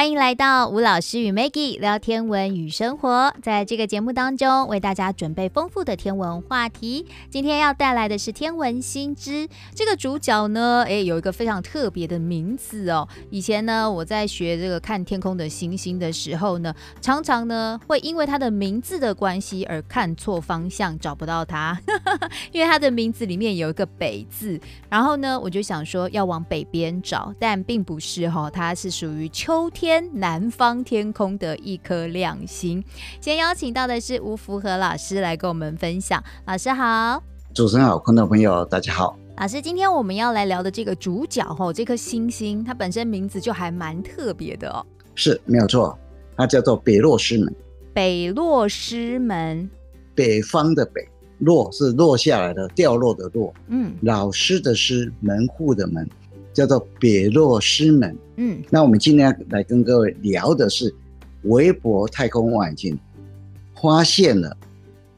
[0.00, 3.34] 欢迎来到吴老师与 Maggie 聊天文与生活。
[3.42, 7.04] 在这个节目当中，为大家准备丰富的天文话题。
[7.28, 9.46] 今天要带来的是天文新知。
[9.74, 13.06] 这个主角呢，诶，有一个非常特别的名字哦。
[13.28, 21.78] 以前呢，我在学这个看天空的星星的时候呢，常常呢会因为他的名字的关系而看错方向，找不到他。
[22.52, 29.89] 因为他的名字里面有一个北字，然后呢，我就想说要往北边找，但并不是哈、哦，它是属于秋天。
[29.90, 32.84] 天南方天空的一颗亮星，
[33.20, 36.22] 先邀请到的是吴福和老师来跟我们分享。
[36.46, 37.20] 老师好，
[37.52, 39.18] 主持人好，观众朋友大家好。
[39.36, 44.86] 老师，今天我们要来聊的这个主角吼，这颗星星它本身名字就还蛮特别的哦。
[45.16, 45.98] 是，没有错，
[46.36, 47.52] 它叫做北落师门。
[47.92, 49.68] 北落师门，
[50.14, 51.04] 北方的北，
[51.38, 53.52] 落是落下来的，掉落的落。
[53.66, 56.08] 嗯，老师的师，门户的门。
[56.60, 60.94] 叫做北落师门，嗯，那我们今天来跟各位聊的是
[61.44, 62.98] 韦伯太空望远镜
[63.80, 64.54] 发现了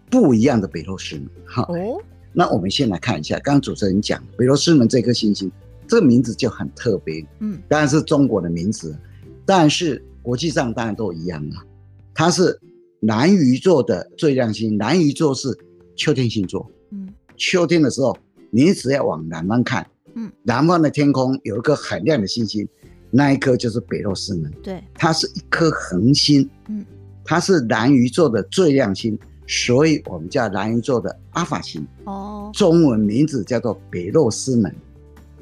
[0.08, 2.00] 不一样的北落师门，哈，哦，
[2.32, 5.50] 那我们先来看一下，刚刚主持人讲北落师门这颗星星，
[5.88, 8.96] 这个名字就很特别，嗯，当然是中国的名字，
[9.44, 11.66] 但是国际上当然都一样啊，
[12.14, 12.56] 它是
[13.00, 15.48] 南鱼座的最亮星，南鱼座是
[15.96, 18.16] 秋天星座，嗯，秋天的时候，
[18.50, 19.84] 你只要往南方看。
[20.14, 22.68] 嗯，南方的天空有一颗很亮的星星，
[23.10, 24.50] 那一颗就是北落师门。
[24.62, 26.48] 对，它是一颗恒星。
[26.68, 26.84] 嗯，
[27.24, 31.86] 它是南鱼座的最亮星，所以我们叫南鱼座的阿法星。
[32.04, 34.74] 哦，中文名字叫做北落师门。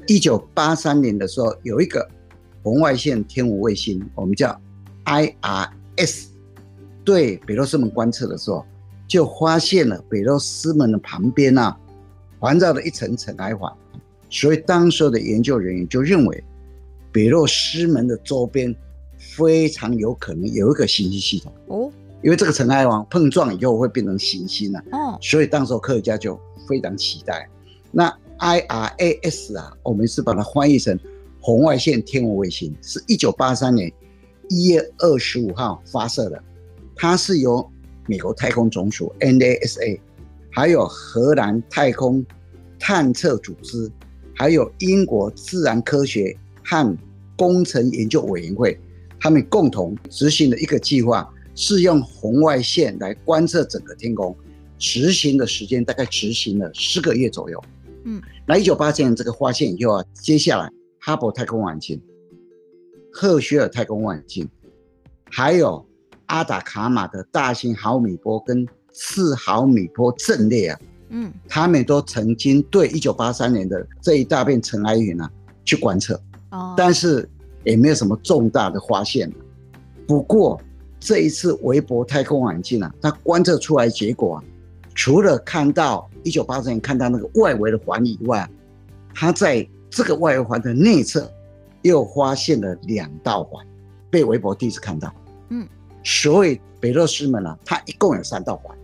[0.07, 2.07] 一九八三年的时候，有一个
[2.63, 4.59] 红外线天文卫星，我们叫
[5.05, 6.25] IRS，
[7.03, 8.65] 对北落师门观测的时候，
[9.07, 11.77] 就发现了北落师门的旁边啊，
[12.39, 13.71] 环绕了一层尘埃环。
[14.31, 16.43] 所以当时的研究人员就认为，
[17.11, 18.73] 北落师门的周边
[19.19, 21.91] 非常有可能有一个行星系统哦，
[22.23, 27.47] 因为这个尘埃网碰撞以后会变成行星了哦，所以当时科学家就非常期待。
[27.91, 30.97] 那 IRAS 啊，我们是把它翻译成
[31.41, 33.91] 红外线天文卫星，是一九八三年
[34.47, 36.41] 一月二十五号发射的，
[36.95, 37.69] 它是由
[38.07, 39.99] 美国太空总署 NASA，
[40.49, 42.25] 还有荷兰太空
[42.79, 43.91] 探测组织。
[44.41, 46.97] 还有英国自然科学和
[47.37, 48.75] 工程研究委员会，
[49.19, 54.35] 他们共同执行的一个计划，是用红外线来观测整个天空。
[54.79, 57.63] 执行的时间大概执行了十个月左右。
[58.05, 60.67] 嗯，那一九八七年这个发现以后啊，接下来
[60.99, 62.01] 哈勃太空望远镜、
[63.13, 64.49] 赫歇尔太空望远镜，
[65.29, 65.87] 还有
[66.25, 70.79] 阿达卡马的大型毫米波跟次毫米波阵列啊。
[71.13, 75.29] 嗯，他们都曾经对一九八三年的这一大片尘埃云啊
[75.65, 76.19] 去观测，
[76.51, 77.29] 哦，但是
[77.65, 79.31] 也没有什么重大的发现。
[80.07, 80.59] 不过
[80.99, 84.43] 这一次韦伯太空望远镜啊，它观测出来结果啊，
[84.95, 88.49] 除了看到一九八三年看到那个外围的环以外，
[89.13, 91.29] 它在这个外围环的内侧
[91.81, 93.65] 又发现了两道环，
[94.09, 95.13] 被韦伯第一次看到。
[95.49, 95.67] 嗯，
[96.03, 98.77] 所以北落师门啊，它一共有三道环。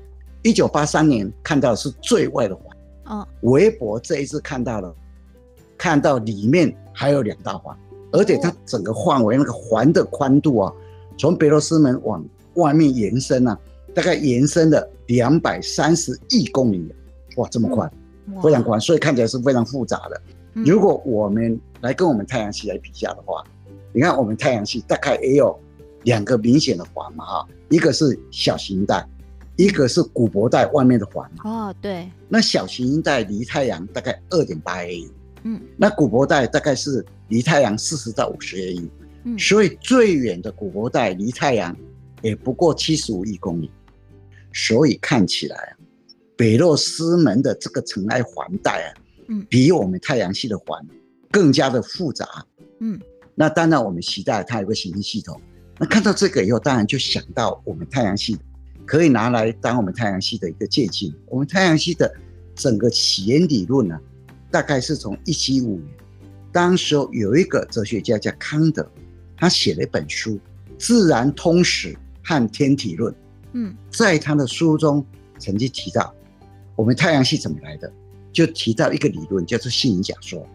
[0.48, 4.96] 一九八三年看到的是最外的环，哦，韦伯这一次看到了，
[5.78, 7.78] 看到里面还有两大环，
[8.14, 10.74] 而且它整个范围那个环的宽度啊，
[11.18, 13.60] 从北罗斯门往外面延伸啊，
[13.94, 16.96] 大概延伸了两百三十亿公里，
[17.36, 17.92] 哇，这么宽，
[18.42, 20.22] 非常宽，所以看起来是非常复杂的。
[20.54, 23.44] 如果我们来跟我们太阳系来比较的话，
[23.92, 25.60] 你看我们太阳系大概也有
[26.04, 29.06] 两个明显的环嘛，哈，一个是小型带。
[29.58, 35.10] 一个是古柏带外面的环哦，对，那小行星带离太阳大概二点八 AU，
[35.44, 38.88] 嗯，那古柏带大概是离太阳四十到五十 AU，
[39.24, 41.76] 嗯，所以最远的古柏带离太阳
[42.22, 43.72] 也不过七十五亿公里，
[44.54, 45.74] 所以看起来啊
[46.36, 48.94] 北洛斯门的这个尘埃环带啊，
[49.28, 50.80] 嗯，比我们太阳系的环
[51.32, 52.46] 更加的复杂，
[52.80, 53.00] 嗯，
[53.34, 55.42] 那当然我们期待它有个行星系统，
[55.80, 58.38] 那看到这个以后，当然就想到我们太阳系。
[58.88, 61.14] 可以拿来当我们太阳系的一个借鉴。
[61.28, 62.12] 我们太阳系的
[62.56, 64.02] 整个起源理论呢、啊，
[64.50, 65.90] 大概是从一七五年，
[66.54, 68.90] 当时候有一个哲学家叫康德，
[69.36, 70.32] 他写了一本书
[70.80, 73.14] 《自然通史和天体论》。
[73.52, 75.06] 嗯，在他的书中
[75.38, 76.14] 曾经提到，
[76.76, 77.92] 我们太阳系怎么来的，
[78.32, 80.48] 就提到一个理论叫做星云假说。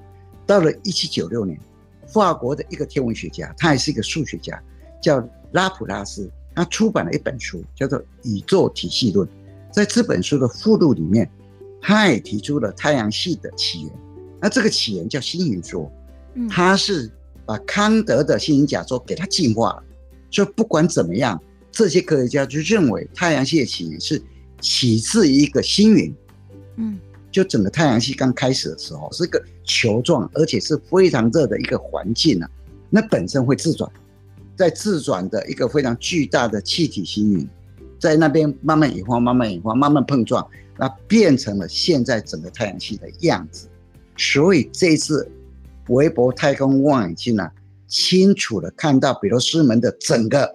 [0.47, 1.59] 到了一七九六年，
[2.07, 4.61] 法国的一个天文学家，他也是一个数学家，
[5.03, 6.31] 叫拉普拉斯。
[6.55, 9.27] 他出版了一本书，叫做《宇宙体系论》。
[9.73, 11.31] 在这本书的附录里面，
[11.81, 13.93] 他也提出了太阳系的起源。
[14.41, 15.91] 那这个起源叫星云说，
[16.51, 17.11] 他是
[17.47, 19.83] 把康德的星云假说给他进化了，
[20.31, 21.41] 所以不管怎么样，
[21.71, 24.23] 这些科学家就认为太阳系的起源是
[24.61, 26.15] 起自于一个星云。
[26.77, 26.99] 嗯，
[27.31, 32.51] 就整个太阳系刚开始的时候是一个球状，而且是非常热的一个环境啊。
[32.91, 33.91] 那本身会自转，
[34.57, 37.49] 在自转的一个非常巨大的气体星云，
[37.99, 40.47] 在那边慢慢演化，慢慢演化，慢慢碰撞，
[40.79, 43.69] 那变成了现在整个太阳系的样子。
[44.17, 45.31] 所以这次
[45.89, 47.51] 韦伯太空望远镜呢，
[47.87, 50.55] 清楚的看到比罗斯门的整个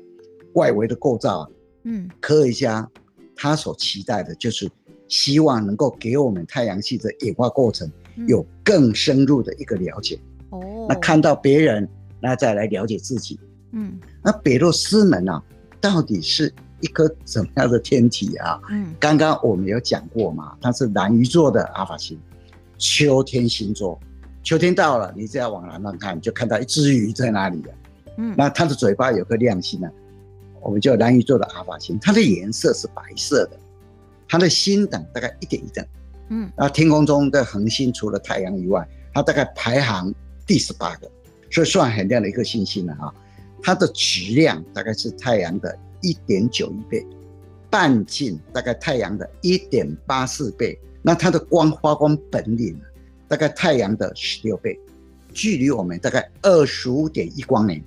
[0.54, 1.50] 外围的构造啊。
[1.84, 2.90] 嗯，科学家
[3.36, 4.70] 他所期待的就是。
[5.10, 7.90] 希望能够给我们太阳系的演化过程
[8.28, 10.20] 有更深入的一个了解。
[10.50, 11.88] 哦、嗯，那看到别人，
[12.20, 13.40] 那再来了解自己。
[13.72, 15.42] 嗯，那北落师门啊，
[15.80, 18.60] 到底是一颗怎么样的天体啊？
[18.70, 22.20] 嗯，刚刚我们有讲过嘛，它是南鱼座的阿法星，
[22.78, 24.00] 秋天星座。
[24.44, 27.74] 秋天到了，你只要往南方看，就看到一只鱼在那里了。
[28.18, 29.90] 嗯，那它的嘴巴有颗亮星呢，
[30.62, 33.58] 我们叫南鱼座的阿法星，它的颜色是白色的。
[34.30, 35.86] 它的星等大概一点一等，
[36.30, 40.14] 嗯，那天空中的恒星除了太阳以外，它大概排行
[40.46, 41.10] 第十八个，
[41.50, 43.14] 所以算很亮的一颗星星了哈。
[43.68, 47.06] 它的质量大概是太阳的一点九一倍，
[47.70, 50.80] 半径大概太阳的一点八四倍。
[51.02, 52.80] 那它的光发光本领
[53.28, 54.80] 大概太阳的十六倍，
[55.34, 57.84] 距离我们大概二十五点一光年，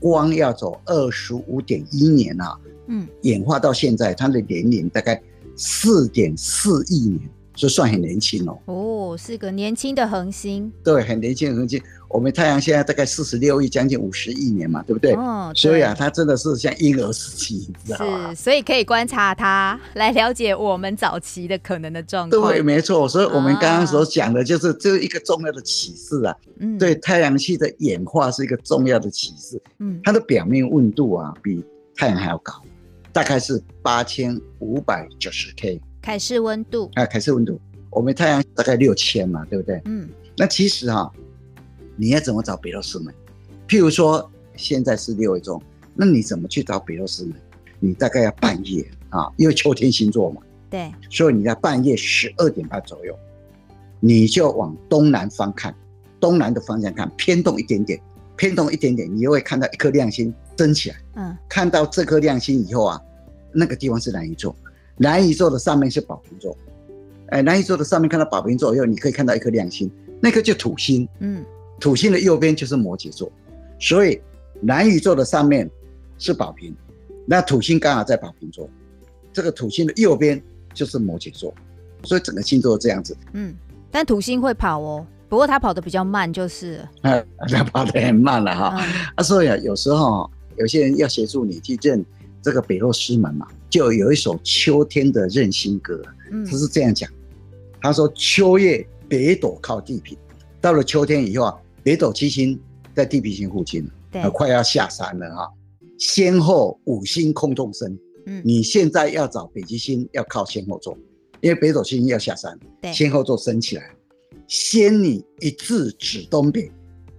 [0.00, 5.22] 光要走二十五点一年啊，嗯，演化到现在，它的年龄大概。
[5.60, 8.56] 四点四亿年，就算很年轻哦。
[8.66, 10.72] 哦，是个年轻的恒星。
[10.84, 11.82] 对，很年轻的恒星。
[12.08, 15.12] 我们太阳现在大概四十六亿，将近五十亿年嘛，对不对？
[15.14, 15.52] 哦。
[15.56, 18.30] 所以啊，它真的是像婴儿时期，你知道吗？
[18.30, 22.52] 是，所以可以观察它，来了解我们早期的可能的状况。
[22.52, 23.08] 对，没错。
[23.08, 26.34] 所以我们刚刚所讲的就是这一个重要的启示啊。
[26.60, 26.78] 嗯。
[26.78, 29.60] 对，太阳系的演化是一个重要的启示。
[29.80, 30.00] 嗯。
[30.04, 31.62] 它的表面温度啊，比
[31.96, 32.54] 太阳还要高。
[33.12, 37.60] 大概是八千五百九十 K 凯氏温度啊，凯氏温度，
[37.90, 39.80] 我们太阳大概六千嘛，对不对？
[39.84, 41.12] 嗯，那其实哈、啊，
[41.96, 43.12] 你要怎么找北落师门？
[43.66, 45.60] 譬如说现在是六月中，
[45.94, 47.34] 那你怎么去找北落师门？
[47.80, 50.40] 你大概要半夜啊，因为秋天星座嘛，
[50.70, 53.16] 对，所以你在半夜十二点半左右，
[54.00, 55.74] 你就往东南方看，
[56.18, 58.00] 东南的方向看，偏东一点点，
[58.36, 60.96] 偏东一点点，你就会看到一颗亮星升起来。
[61.16, 63.00] 嗯，看到这颗亮星以后啊。
[63.50, 64.54] 那个地方是南鱼座，
[64.98, 66.56] 南鱼座的上面是宝瓶座，
[67.28, 69.88] 哎，南鱼座的上面看到宝瓶座以后，你可以看到一颗亮星，
[70.20, 71.44] 那颗就土星，嗯，
[71.78, 73.30] 土星的右边就是摩羯座，
[73.78, 74.20] 所以
[74.60, 75.70] 南鱼座的上面
[76.18, 76.74] 是宝瓶，
[77.24, 78.68] 那土星刚好在宝瓶座，
[79.32, 80.42] 这个土星的右边
[80.74, 81.54] 就是摩羯座，
[82.02, 83.54] 所以整个星座这样子，嗯，
[83.92, 92.04] 但土星会跑哦，不过它跑得比较慢，就是，啊，它跑得很慢了哈，嗯、啊，所以啊，有时候有些人要协助你去认。
[92.48, 96.02] 这个北落师门嘛，就有一首秋天的任心歌，
[96.32, 97.06] 嗯，他是这样讲，
[97.78, 100.16] 他说：“秋夜北斗靠地平，
[100.58, 102.58] 到了秋天以后啊，北斗七星
[102.94, 105.46] 在地平线附近了，对，快要下山了哈。
[105.98, 110.96] 先后五星空中升，嗯，你现在要找北极星要靠先后座，
[111.42, 113.94] 因为北斗七星要下山，对，先后座升起来，
[114.46, 116.72] 仙女一字指东北，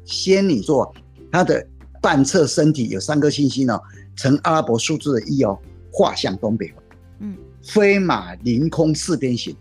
[0.05, 0.91] 仙女座
[1.31, 1.63] 它的
[2.01, 3.79] 半侧身体有三颗星星哦。”
[4.19, 5.57] 呈阿拉伯数字的一哦，
[5.89, 6.83] 画向东北方。
[7.19, 9.55] 嗯，飞马凌空四边形，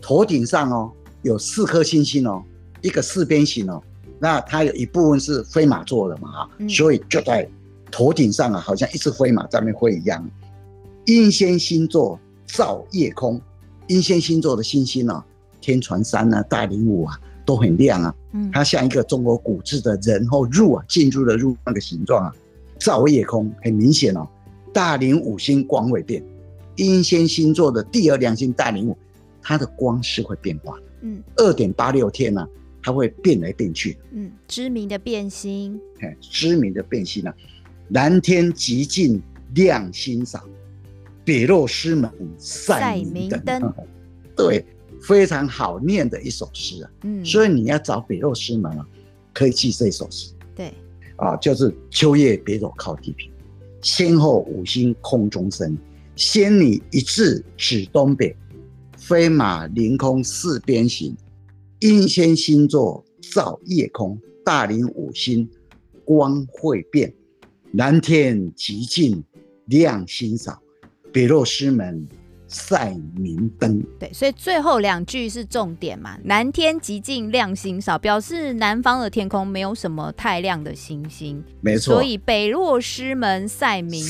[0.00, 2.42] 头顶上哦有四颗星星哦，
[2.80, 3.82] 一个四边形哦。
[4.18, 7.46] 那它有一部分是飞马座的嘛啊，嗯、所以就在
[7.90, 10.26] 头顶上啊，好像一只飞马在那边飞一样。
[11.04, 13.38] 英仙星座照夜空，
[13.88, 15.22] 英仙星座的星星哦，
[15.60, 18.14] 天船三啊、大灵武啊都很亮啊。
[18.32, 22.34] 嗯，它像一个中国古字的人后入啊进入的入那个形状啊。
[22.88, 24.26] 照夜空，很明显哦。
[24.72, 26.24] 大灵五星光会变，
[26.76, 28.96] 英仙星座的第二亮星大灵五，
[29.42, 30.82] 它的光是会变化的。
[31.02, 32.48] 嗯，二点八六天呢、啊，
[32.82, 33.98] 它会变来变去。
[34.12, 35.78] 嗯，知名的变星。
[36.00, 37.34] 哎，知名的变星啊，
[37.90, 39.20] 蓝天极尽
[39.54, 40.42] 亮星赏，
[41.26, 43.70] 北落师门赛明灯。
[44.34, 44.64] 对，
[45.02, 46.90] 非常好念的一首诗啊。
[47.02, 48.86] 嗯，所以你要找北落师门啊，
[49.34, 50.32] 可以记这首诗。
[50.56, 50.72] 对。
[51.18, 53.30] 啊，就是秋夜别走靠地平，
[53.82, 55.76] 先后五星空中升，
[56.16, 58.34] 仙女一字指东北，
[58.96, 61.16] 飞马凌空四边形，
[61.80, 65.48] 英仙星座照夜空，大林五星
[66.04, 67.12] 光会变，
[67.72, 69.22] 蓝天极尽
[69.66, 70.62] 亮星少，
[71.12, 72.06] 北落师门
[72.48, 73.80] 赛明灯。
[74.00, 76.18] 对，所以最后两句是重点嘛？
[76.24, 81.42] 南天极尽亮星少，表示南方的天空没有什么太亮的星星。
[81.60, 81.94] 没错。
[81.94, 84.04] 所以北落师门赛明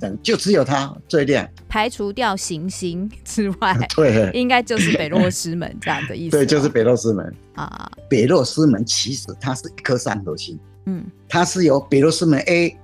[0.00, 1.48] 灯，就只有它最亮。
[1.68, 6.32] 排除掉行星之外， 对，应该就是北落师门这样的意思。
[6.36, 7.90] 对，就是北落师门啊。
[8.08, 12.76] 北落师门其实它是一颗三合星，嗯，它是由北落师门 A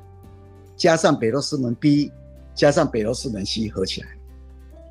[0.77, 2.13] 加上北落师门 B
[2.55, 4.09] 加上北落师门 C 合起来。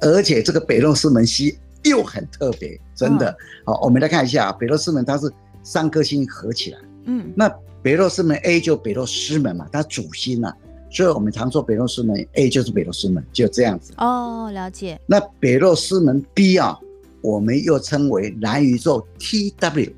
[0.02, 3.36] 而且这个北落师门 C 又很特别，真的。
[3.66, 5.32] 好、哦，我们来看一下北落师门，它是
[5.64, 6.80] 三颗星合起来。
[7.06, 7.48] 嗯，那
[7.82, 10.54] 北落师门 A 就北落师门嘛，它主星啊，
[10.90, 13.94] 所以我们常说北落师门 A 就是北落师门，就这样子。
[13.98, 15.00] 哦，了解。
[15.06, 16.78] 那北落师门 B 啊，
[17.22, 19.94] 我们又称为蓝宇宙 TW。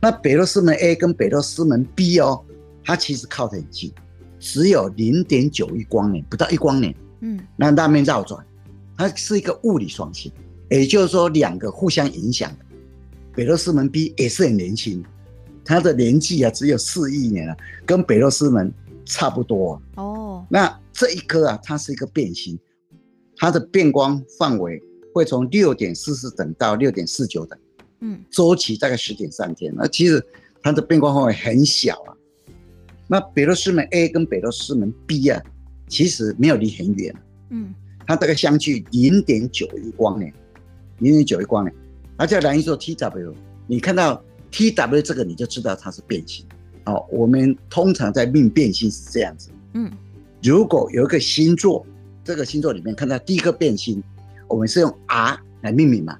[0.00, 2.44] 那北落师门 A 跟北落师门 B 哦，
[2.84, 3.90] 它其实靠得很近，
[4.38, 6.94] 只有零点九亿光年，不到一光年。
[7.20, 8.44] 嗯，那那面绕转。
[8.96, 10.32] 它是一个物理双星，
[10.70, 12.64] 也就是说两个互相影响的。
[13.34, 15.04] 北落师门 B 也是很年轻，
[15.64, 18.72] 它的年纪啊只有四亿年啊，跟北落师门
[19.04, 20.46] 差不多哦。
[20.48, 22.58] 那这一颗啊，它是一个变星，
[23.36, 27.58] 它的变光范围会从六点四四等到六点四九等，
[28.00, 29.70] 嗯，周期大概十点三天。
[29.76, 30.24] 那其实
[30.62, 32.16] 它的变光范围很小啊。
[33.06, 35.42] 那北落师门 A 跟北落师门 B 啊，
[35.88, 37.14] 其实没有离很远，
[37.50, 37.74] 嗯。
[38.06, 40.32] 它大概相距零点九亿光年，
[40.98, 41.74] 零点九亿光年，
[42.16, 43.34] 它叫蓝宇宙 TW。
[43.66, 44.22] 你看到
[44.52, 46.46] TW 这个，你就知道它是变星。
[46.84, 49.50] 哦，我们通常在命变星是这样子。
[49.72, 49.90] 嗯，
[50.40, 51.84] 如果有一个星座，
[52.22, 54.00] 这个星座里面看到第一个变星，
[54.46, 56.16] 我们是用 R 来命名嘛，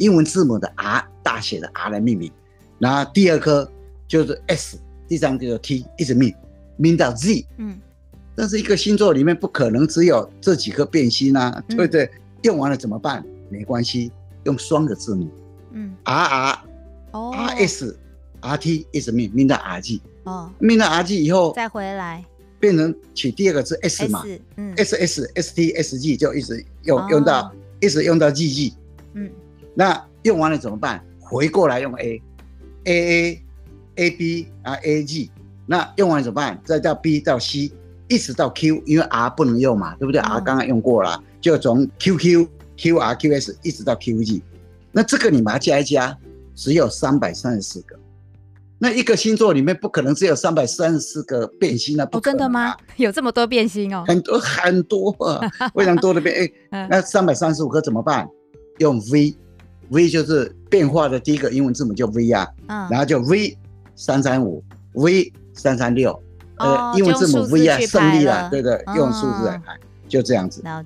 [0.00, 2.32] 英文字母的 R 大写的 R 来命名，
[2.80, 3.70] 然后第二颗
[4.08, 6.34] 就是 S，第三个就是 T，一直命，
[6.76, 7.46] 命到 Z。
[7.58, 7.78] 嗯。
[8.38, 12.08] 但是一个星座里面不可能只有这几颗变星啊，嗯、对不对？
[12.42, 13.24] 用完了怎么办？
[13.50, 14.12] 没关系，
[14.44, 15.28] 用双个字母，
[15.72, 16.64] 嗯，R R，
[17.10, 17.98] 哦，R S
[18.38, 22.24] R T 一直命命到 R G，哦，命到 R G 以后再回来，
[22.60, 24.22] 变成取第二个字 S 嘛，
[24.54, 28.74] 嗯，S S S T S G 就一直用、哦、用到一直用到 G G，
[29.14, 29.28] 嗯，
[29.74, 31.04] 那用完了怎么办？
[31.18, 32.22] 回过来用 A
[32.84, 33.42] A A
[33.96, 35.28] A B 啊 A G，
[35.66, 36.60] 那用完了怎么办？
[36.64, 37.72] 再到 B 到 C。
[38.08, 42.46] 一直到 Q，因为 R 不能用嘛，对不对、嗯、？R 刚刚用过了，就从 QQ、
[42.76, 44.42] QR、QS 一直到 QG。
[44.92, 46.16] 那这个你把它加一加，
[46.54, 47.96] 只有三百三十四个。
[48.80, 52.20] 那一个星座里面不可能只有三百三十四个变星啊，不啊！
[52.20, 52.76] 哦，真的吗？
[52.96, 54.04] 有这么多变星哦？
[54.06, 55.40] 很多 很多啊，
[55.74, 56.50] 非常多的变。
[56.70, 58.28] 那三百三十五个怎么办？
[58.78, 63.58] 用 V，V 就是变化的第一个英文字母就 V 啊，嗯、然后就 V
[63.96, 64.62] 三三五
[64.94, 66.22] ，V 三三六。
[66.58, 70.84] 呃，英文字母 V 啊，胜利了，对对，用数字来排，哦、就这样子啊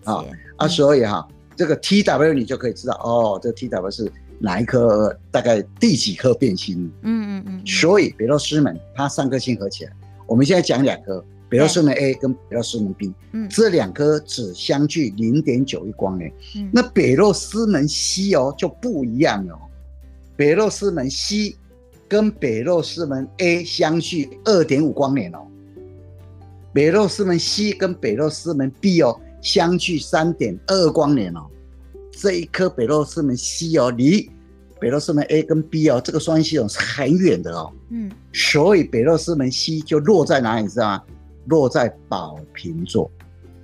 [0.56, 1.26] 啊，所以哈，
[1.56, 6.90] 这个 T W 你就可以知道哦，这 T W 是哪一颗，大概第几颗变星？
[7.02, 7.66] 嗯嗯嗯。
[7.66, 9.92] 所以北落师门它三颗星合起来，
[10.26, 16.32] 我们现在讲两颗，北落师门 A 跟北落师门 B，嗯，这两颗只相距零点九一光年。
[16.56, 19.56] 嗯，那北落师门 C 哦就不一样哦，
[20.36, 21.56] 北落师门 C
[22.08, 25.38] 跟北落师门 A 相距二点五光年哦。
[26.72, 31.46] 北落师门 C 跟北落师门 B 哦，相距三点二光年哦。
[32.10, 34.30] 这一颗北落师门 C 哦，离
[34.80, 37.70] 北落师门 A 跟 B 哦，这个双星系统是很远的哦。
[37.90, 40.62] 嗯，所以北落师门 C 就落在哪里？
[40.62, 41.02] 你知道吗？
[41.46, 43.10] 落在宝瓶座。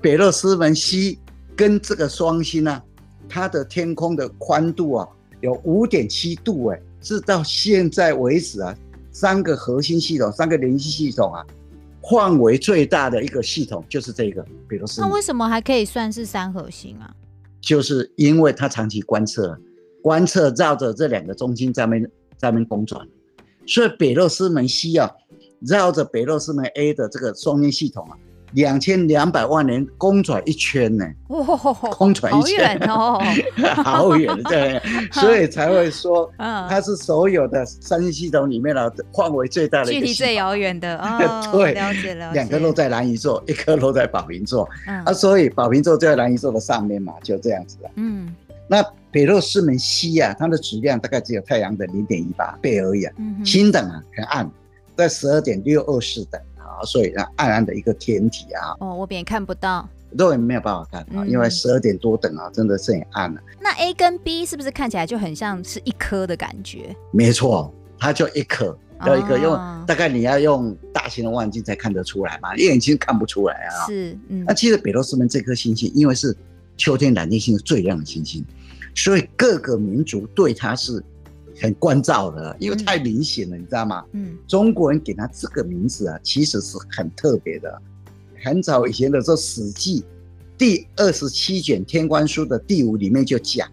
[0.03, 1.19] 北落师门 C
[1.57, 2.83] 跟这个双星呢，
[3.29, 5.09] 它的天空的宽度啊，
[5.41, 8.77] 有五点七度哎，是到现在为止啊，
[9.13, 11.45] 三个核心系统，三个联系系统啊。
[12.03, 17.15] 范围最大的一个系统就是这个，比如是，那为什么还可以算是三核心啊？
[17.61, 19.59] 就是因为它长期观测，
[20.03, 22.05] 观测绕着这两个中心在那边
[22.37, 23.07] 在那边公转，
[23.67, 25.11] 所以北洛斯门西啊，
[25.61, 28.17] 绕着北洛斯门 A 的这个双星系统啊。
[28.53, 31.05] 两千两百万年公转一圈呢，
[31.97, 32.79] 公转一圈。
[32.89, 33.21] 哦，
[33.85, 34.81] 好远对，
[35.13, 41.49] 所以才会说，它是所有的三星系统里面的范围最大的，距离最遥远的 哦。
[41.53, 42.33] 对，了解了。
[42.33, 47.91] 两颗落在蓝宇宙，一颗落在宝瓶座，啊，所以宝瓶座就在蓝宇宙的上面嘛，就这样子了。
[47.97, 48.35] 嗯，
[48.67, 53.15] 那北落四门西啊，它的质量大概只有太阳的零点一八倍而已啊，
[53.45, 54.51] 星等啊，很暗，
[54.97, 56.41] 在十二点六二四等。
[56.85, 63.41] 所以，暗暗的一个天体啊，哦，我也看不到，肉眼没有办法看啊，因为十二点多等啊，真的是很暗了。
[63.61, 66.95] 那 A 跟 B 是不是看起来就很像是一颗的感觉？
[67.13, 69.55] 没错，它就一颗，要一颗，用
[69.87, 73.87] 大概你要用大型的望远镜才看得出来嘛，眼睛看不出来啊。
[73.87, 74.45] 是，嗯。
[74.47, 76.37] 那其实北落师门这颗星星，因为是
[76.77, 78.45] 秋天蓝天星是最亮的星星，
[78.95, 81.03] 所以各个民族对它是
[81.61, 84.05] 很关照的，因为太明显了，嗯、你知道吗？
[84.13, 87.83] 嗯，中国人给他这个名字啊，其实是很特别的。
[88.45, 90.01] 很早以前的时候，《史记》
[90.57, 93.69] 第二十七卷《天官书》的第五里面就讲，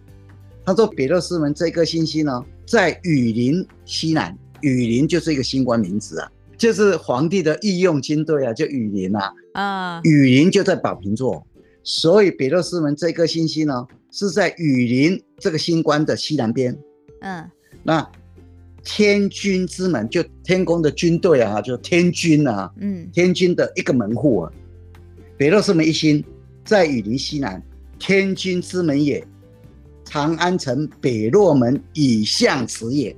[0.66, 11.46] 他说比勒斯门这颗星星呢，在雨林西南，雨林就是一个星官名字啊，就是皇帝的御用军队啊，就雨林啊，啊，羽林就在宝瓶座。
[11.84, 16.76] 所以比勒斯门这颗星星呢，是在雨林这个星官的西南边。
[17.22, 17.48] 嗯，
[17.88, 18.06] 那
[18.84, 24.52] 天军之门就天宫的军队啊，就天军啊，嗯，天军的一个门户啊。
[25.38, 26.24] 北落师门一心
[26.64, 27.62] 在雨林西南，
[28.00, 29.24] 天军之门也。
[30.04, 33.16] 长安城北洛门以向此也。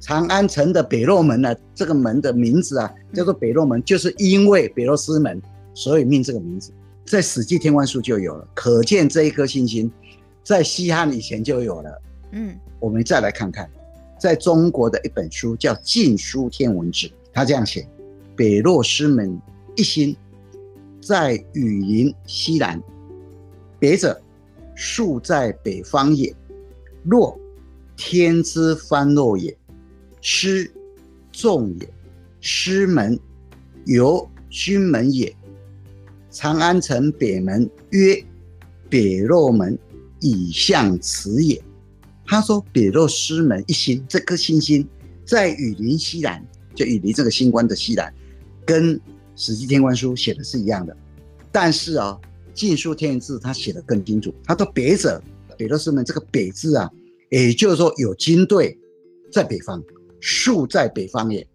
[0.00, 5.40] 长安城的北洛门呢，这个门的名字啊，叫做北洛门，就是因为北落师门，
[5.74, 6.72] 所以命这个名字。
[7.04, 9.90] 在《史记·天官书》就有了，可见这一颗星星
[10.42, 12.02] 在西汉以前就有了。
[12.32, 13.68] 嗯，我们再来看看，
[14.18, 17.86] 在中国的一本书叫《晋书天文志》，他这样写：
[18.34, 19.40] 北落师门
[19.76, 20.16] 一心，
[21.00, 22.82] 在羽林西南，
[23.78, 24.20] 北者，
[24.74, 26.34] 数在北方也。
[27.02, 27.38] 若，
[27.96, 29.56] 天之藩落也。
[30.20, 30.70] 师，
[31.30, 31.88] 众也。
[32.40, 33.18] 师门，
[33.84, 35.34] 由君门也。
[36.30, 38.22] 长安城北门曰
[38.88, 39.78] 北落门，
[40.20, 41.62] 以向此也。
[42.26, 44.86] 他说北落师门一心，这颗星星
[45.24, 48.12] 在雨林西南，就雨林这个星官的西南，
[48.64, 48.96] 跟
[49.36, 50.96] 《史记·天官书》写的是一样的。
[51.52, 52.18] 但是啊，
[52.52, 54.34] 《晋书天文志》他写的更清楚。
[54.44, 55.22] 他说北者，
[55.56, 56.90] 北落师门这个北字啊，
[57.30, 58.76] 也就是说有军队
[59.32, 59.82] 在北方，
[60.20, 61.46] 树在北方也。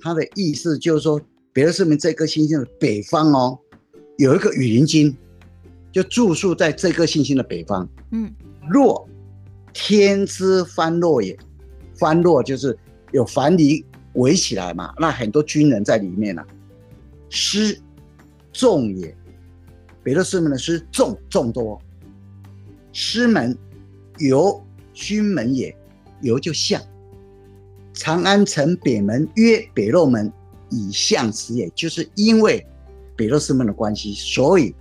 [0.00, 1.20] 他的意思就是说，
[1.52, 3.58] 北落师门这颗星星的北方哦。
[4.16, 5.12] 有一个雨林军，
[5.90, 7.88] 就住宿在这颗星星的北方。
[8.12, 8.32] 嗯，
[8.70, 9.08] 落，
[9.74, 11.36] 天之藩落也。
[11.98, 12.76] 藩落就是
[13.12, 16.46] 有藩篱围起来嘛，那很多军人在里面啊。
[17.28, 17.78] 师，
[18.52, 19.14] 众也。
[20.02, 21.78] 北落师门的师众众多。
[22.92, 23.56] 师门，
[24.18, 25.76] 由军门也。
[26.22, 26.80] 由就向。
[27.92, 30.32] 长安城北门曰北洛门，
[30.70, 32.64] 以向此也，就是因为。
[33.16, 34.74] 北落师门的关系，所以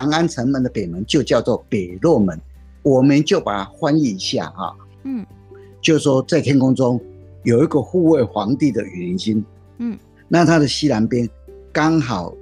[0.00, 2.40] 长安城门的北门就叫做北洛门。
[2.82, 4.72] 我们就把它翻译一下啊，
[5.04, 5.26] 嗯，
[5.80, 7.00] 就是说在天空中
[7.44, 9.44] 有一个护卫皇帝的羽林星，
[9.78, 11.28] 嗯，那它的西南边
[11.72, 12.34] 刚好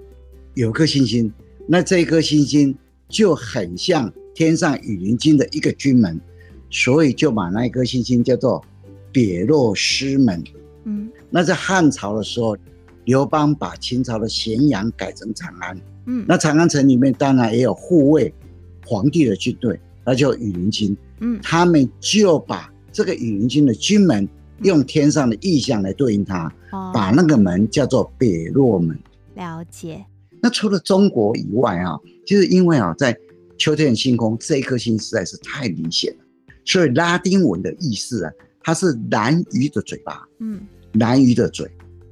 [0.55, 1.33] 有颗星星，
[1.67, 2.77] 那这一颗星星
[3.09, 6.21] 就很像天上羽林军的一个军门，
[6.71, 8.65] 所以就把那一颗星星叫做
[9.13, 10.43] 北落师门。
[10.85, 12.57] 嗯，那在汉朝的时候。
[13.05, 18.31] 刘邦把秦朝的咸阳改成长安，嗯，那长安城里面当然也有护卫
[18.85, 24.27] 皇帝的军队，那叫羽林军，嗯，他们就把这个羽林军的军门
[24.63, 28.99] 用天上的意象来对应它，哦，把那个门叫做北落门。
[29.35, 30.03] 了解。
[30.41, 33.15] 那除了中国以外啊，就是因为啊，在
[33.59, 36.25] 秋天的星空这一颗星实在是太明显了，
[36.65, 41.71] 所以拉丁文的意思啊，它是蓝鱼的嘴巴，嗯，蓝鱼的嘴。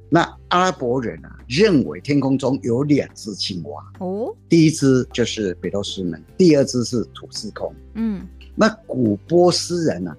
[0.09, 7.73] 那阿拉伯人啊，认为天空中有两只青蛙哦，第一只就是北斗师门，第二只是土司空。
[7.95, 10.17] 嗯，那古波斯人呢、啊，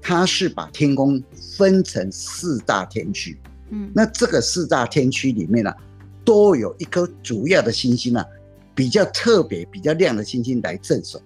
[0.00, 1.22] 他是把天空
[1.58, 3.38] 分成四大天区。
[3.68, 5.76] 嗯，那这个四大天区里面呢、啊，
[6.24, 8.26] 都有一颗主要的星星呢、啊，
[8.74, 11.20] 比较特别、比较亮的星星来镇守。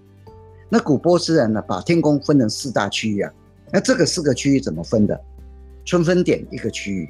[0.68, 3.32] 那古波斯人呢，把天空分成四大区域啊，
[3.72, 5.20] 那这个四个区域怎么分的？
[5.84, 7.08] 春分点一个区域。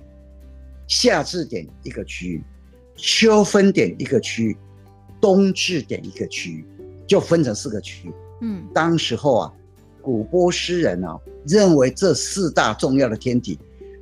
[0.91, 2.43] 夏至点一个区域，
[2.97, 4.57] 秋分点一个区域，
[5.21, 6.67] 冬至点一个区域，
[7.07, 8.13] 就分成四个区域。
[8.41, 9.53] 嗯，当时候啊，
[10.03, 13.57] 古波斯人啊认为这四大重要的天体，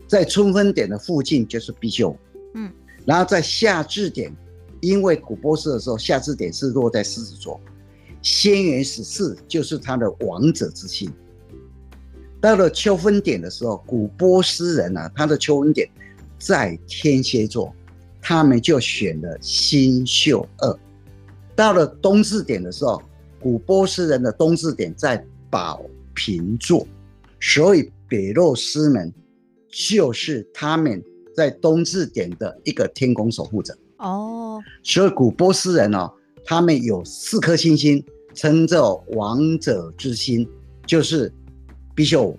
[0.09, 2.17] 在春分点的附近就是必修。
[2.55, 2.73] 嗯，
[3.05, 4.35] 然后在夏至点，
[4.81, 7.61] 因为古波斯的时候，夏至点是落在狮子座，
[8.23, 11.13] 仙元十四就是他的王者之星。
[12.41, 15.87] 到了秋分点的时候，古波斯人啊，他的秋分点。
[16.39, 17.75] 在天蝎座，
[18.21, 20.79] 他们就选了星宿二。
[21.55, 23.03] 到了冬至点的时候，
[23.41, 25.83] 古波斯人的冬至点在宝
[26.15, 26.87] 瓶座，
[27.41, 29.13] 所以北洛斯门
[29.69, 31.03] 就是他们
[31.35, 33.77] 在冬至点的一个天宫守护者。
[33.99, 36.13] 哦，所以古波斯人哦，
[36.45, 40.49] 他们有四颗星星，称作王者之星，
[40.87, 41.33] 就是
[41.97, 42.37] 貔貅、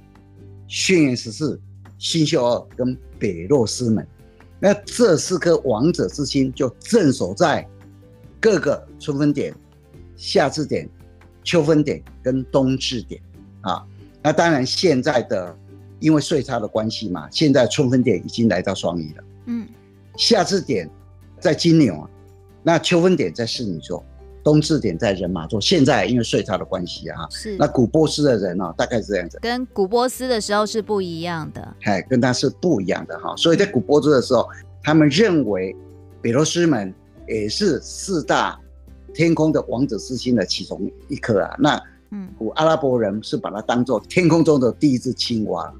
[0.67, 1.59] 轩辕十四、
[1.99, 2.97] 星宿二跟。
[3.21, 4.07] 北洛师门，
[4.61, 7.67] 那这四颗王者之星就镇守在
[8.39, 9.53] 各个春分点、
[10.15, 10.89] 夏至点、
[11.43, 13.21] 秋分点跟冬至点
[13.59, 13.85] 啊。
[14.23, 15.53] 那当然现在的
[15.99, 19.23] 因为岁差的关系嘛，现在春分点已经来到双鱼了。
[19.47, 19.67] 嗯，
[20.15, 20.89] 夏至点
[21.41, 22.09] 在金牛啊，
[22.63, 24.01] 那秋分点在侍女座。
[24.43, 27.55] 冬至点在人马座，现在因为岁差的关系啊，是。
[27.57, 34.47] 那古波斯的人啊，大概是这样子，跟古波斯的时候是不一样的，哎，跟他是不一样的哈，所以在古波斯的时候，
[34.81, 35.75] 他们认为
[36.21, 36.93] 比罗斯门
[37.27, 38.59] 也是四大
[39.13, 45.71] 天空的王者之星的其中一颗啊，那嗯，古阿拉伯人是把它当做天空中的第一只青蛙，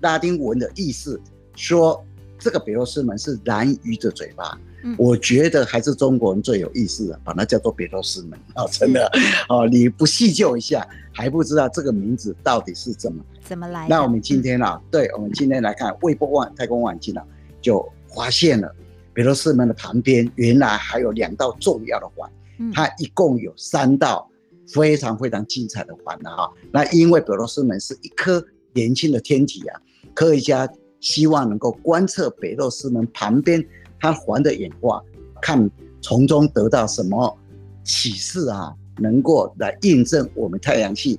[0.00, 1.20] 拉丁文的意思
[1.56, 2.04] 说
[2.38, 4.58] 这个比罗斯门是蓝鱼的嘴巴。
[4.98, 9.10] 我觉得还是中国人最有意思的，把它叫做别罗斯门啊， 真的
[9.48, 13.86] 哦，你不细究一下，还不知道这个名字到底是怎么怎么来。
[13.88, 17.24] 那我们今天啊，对，我们今天来看韦伯万太空望远镜啊，
[17.60, 18.74] 就发现了
[19.14, 22.30] 别罗斯门的旁边原来还有两道重要的环，
[22.72, 24.28] 它一共有三道
[24.68, 26.50] 非常非常精彩的环的哈。
[26.72, 29.80] 那因为别罗斯门是一颗年轻的天体啊，
[30.12, 30.68] 科学家
[30.98, 33.64] 希望能够观测别罗斯门旁边。
[34.02, 35.00] 它环的演化，
[35.40, 37.38] 看从中得到什么
[37.84, 38.74] 启示啊？
[38.98, 41.18] 能够来印证我们太阳系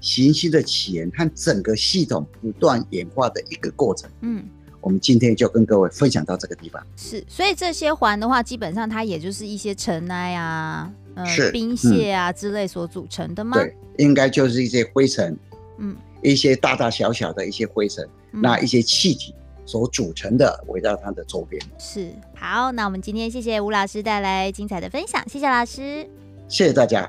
[0.00, 4.08] 行星的起源和整个系统不断演化的一个过程。
[4.20, 4.44] 嗯，
[4.80, 6.80] 我们今天就跟各位分享到这个地方。
[6.96, 13.56] 是，所以这些环的话，基本上它也就是一些尘埃啊、呃、是冰屑啊之类所组成的吗？
[13.56, 15.36] 对，应该就是一些灰尘，
[15.78, 19.34] 嗯，一些大大小小的一些灰尘，嗯、那一些气体。
[19.68, 21.62] 所组成的，围绕它的周边。
[21.78, 26.08] 是，好，那我们今天谢谢吴老师带来精彩的分享，谢谢老师，
[26.48, 27.08] 谢谢大家。